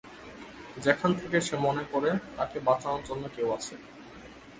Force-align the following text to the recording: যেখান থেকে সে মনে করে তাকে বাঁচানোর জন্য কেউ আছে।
যেখান 0.77 1.11
থেকে 1.13 1.37
সে 1.47 1.55
মনে 1.57 1.83
করে 1.91 2.09
তাকে 2.37 2.57
বাঁচানোর 2.67 3.03
জন্য 3.09 3.23
কেউ 3.35 3.47
আছে। 3.57 3.75